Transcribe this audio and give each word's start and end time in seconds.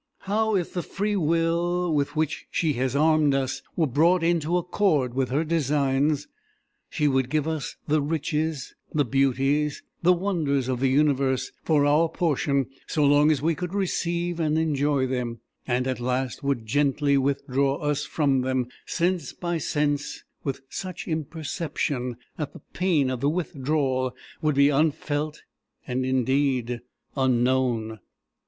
How, 0.21 0.55
if 0.55 0.73
the 0.73 0.81
free 0.81 1.15
will 1.15 1.93
with 1.93 2.15
which 2.15 2.47
she 2.49 2.73
has 2.73 2.95
armed 2.95 3.35
us 3.35 3.61
were 3.75 3.85
brought 3.85 4.23
into 4.23 4.57
accord 4.57 5.13
with 5.13 5.29
her 5.29 5.43
designs, 5.43 6.27
she 6.89 7.07
would 7.07 7.29
give 7.29 7.47
us 7.47 7.75
the 7.87 8.01
riches, 8.01 8.73
the 8.91 9.05
beauties, 9.05 9.83
the 10.01 10.11
wonders 10.11 10.67
of 10.67 10.79
the 10.79 10.87
Universe 10.87 11.51
for 11.63 11.85
our 11.85 12.09
portion 12.09 12.65
so 12.87 13.05
long 13.05 13.29
as 13.29 13.43
we 13.43 13.53
could 13.53 13.75
receive 13.75 14.39
and 14.39 14.57
enjoy 14.57 15.05
them; 15.05 15.39
and 15.67 15.85
at 15.85 15.99
last 15.99 16.41
would 16.41 16.65
gently 16.65 17.15
withdraw 17.15 17.75
us 17.75 18.03
from 18.03 18.41
them, 18.41 18.69
sense 18.87 19.33
by 19.33 19.59
sense, 19.59 20.23
with 20.43 20.61
such 20.67 21.05
imperception 21.07 22.15
that 22.37 22.53
the 22.53 22.61
pain 22.73 23.11
of 23.11 23.19
the 23.19 23.29
withdrawal 23.29 24.15
would 24.41 24.55
be 24.55 24.69
unfelt 24.69 25.43
and 25.85 26.03
indeed 26.07 26.81
unknown. 27.15 27.99